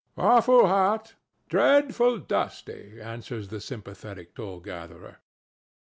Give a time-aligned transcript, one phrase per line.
[0.17, 1.13] —"Awful hot!
[1.47, 5.19] Dreadful dusty!" answers the sympathetic toll gatherer.